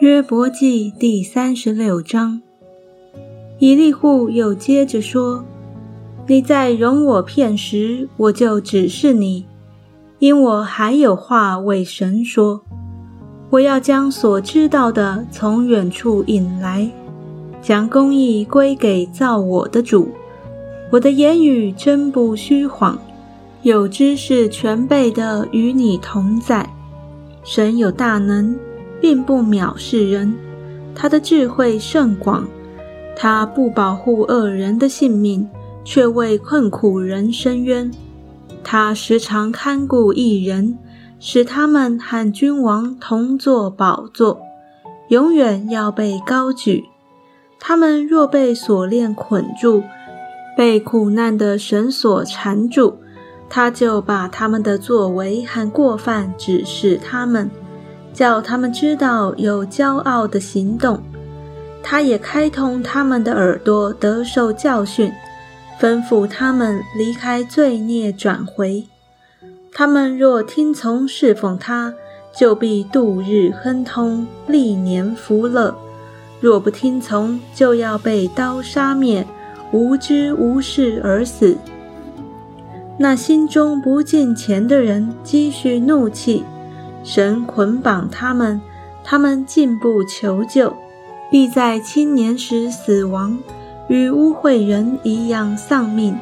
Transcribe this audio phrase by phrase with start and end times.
[0.00, 2.40] 约伯记第三十六章，
[3.58, 5.44] 以利户又接着说
[6.26, 9.44] ：“你在容我片时，我就指示你，
[10.18, 12.62] 因我还有话为神说。
[13.50, 16.90] 我要将所知道的从远处引来，
[17.60, 20.08] 将公义归给造我的主。
[20.90, 22.98] 我的言语真不虚谎，
[23.60, 26.66] 有知识全备的与你同在。
[27.44, 28.58] 神有大能。”
[29.00, 30.34] 并不藐视人，
[30.94, 32.46] 他的智慧甚广，
[33.16, 35.48] 他不保护恶人的性命，
[35.84, 37.90] 却为困苦人伸冤。
[38.62, 40.78] 他时常看顾一人，
[41.18, 44.40] 使他们和君王同坐宝座，
[45.08, 46.84] 永远要被高举。
[47.58, 49.82] 他们若被锁链捆住，
[50.56, 52.94] 被苦难的绳索缠住，
[53.48, 57.50] 他就把他们的作为和过犯指示他们。
[58.12, 61.00] 叫他们知道有骄傲的行动，
[61.82, 65.12] 他也开通他们的耳朵，得受教训，
[65.80, 68.86] 吩咐他们离开罪孽，转回。
[69.72, 71.94] 他们若听从侍奉他，
[72.36, 75.74] 就必度日亨通，历年福乐；
[76.40, 79.26] 若不听从，就要被刀杀灭，
[79.72, 81.56] 无知无事而死。
[82.98, 86.44] 那心中不敬虔的人，积蓄怒气。
[87.02, 88.60] 神捆绑他们，
[89.02, 90.74] 他们进步求救，
[91.30, 93.38] 必在青年时死亡，
[93.88, 96.16] 与污秽人一样丧命。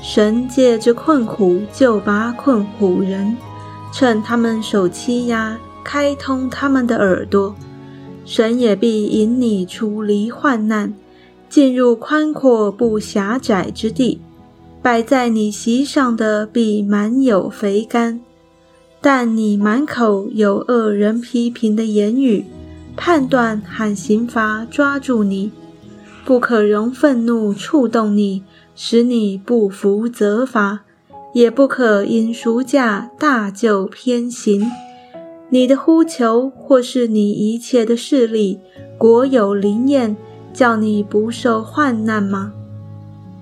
[0.00, 3.36] 神借着困苦救拔困苦人，
[3.92, 7.54] 趁他们受欺压，开通他们的耳朵。
[8.24, 10.94] 神也必引你出离患难，
[11.48, 14.20] 进入宽阔不狭窄之地。
[14.82, 18.20] 摆在你席上的必满有肥甘。
[19.04, 22.44] 但你满口有恶人批评的言语，
[22.96, 25.50] 判断和刑罚抓住你，
[26.24, 28.44] 不可容愤怒触动你，
[28.76, 30.82] 使你不服责罚，
[31.34, 34.64] 也不可因赎价大就偏行。
[35.50, 38.60] 你的呼求或是你一切的势力，
[38.96, 40.16] 国有灵验，
[40.54, 42.52] 叫你不受患难吗？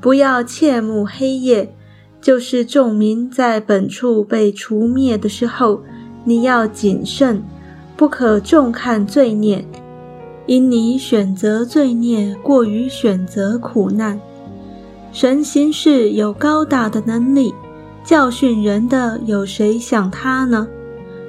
[0.01, 1.75] 不要切慕黑夜。
[2.21, 5.81] 就是众民在本处被除灭的时候，
[6.25, 7.43] 你要谨慎，
[7.97, 9.65] 不可重看罪孽，
[10.47, 14.21] 因你选择罪孽过于选择苦难。
[15.13, 17.55] 神行事有高大的能力，
[18.05, 20.69] 教训人的有谁像他呢？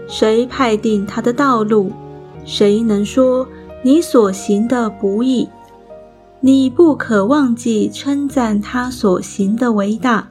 [0.07, 1.91] 谁派定他的道路？
[2.43, 3.47] 谁能说
[3.81, 5.47] 你所行的不义？
[6.41, 10.27] 你不可忘记称赞他所行的伟大。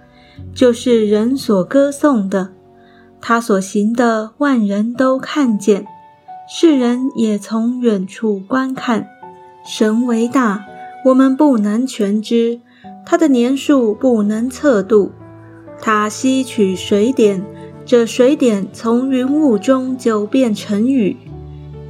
[0.54, 2.50] 就是人所歌颂的，
[3.20, 5.86] 他所行的，万人都看见，
[6.48, 9.06] 世人也从远处观看。
[9.64, 10.64] 神为大，
[11.06, 12.60] 我们不能全知；
[13.06, 15.12] 他的年数不能测度。
[15.80, 17.42] 他吸取水点，
[17.86, 21.16] 这水点从云雾中就变成雨，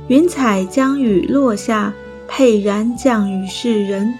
[0.09, 1.93] 云彩将雨落下，
[2.29, 4.15] 沛然降雨世人。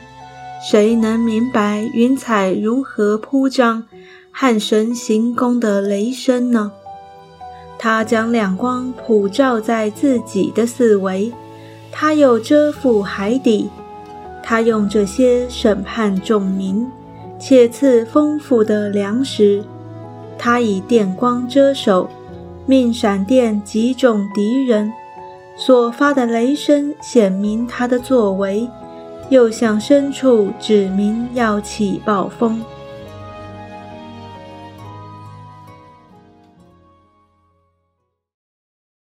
[0.63, 3.85] 谁能明白云彩如何铺张？
[4.31, 6.73] 汉神行宫的雷声呢？
[7.79, 11.33] 他将亮光普照在自己的四围，
[11.91, 13.69] 他又遮覆海底。
[14.43, 16.91] 他用这些审判众民，
[17.39, 19.63] 且赐丰富的粮食。
[20.39, 22.09] 他以电光遮手，
[22.67, 24.93] 命闪电击中敌人。
[25.57, 28.67] 所发的雷声显明他的作为，
[29.29, 32.63] 又向深处指明要起暴风。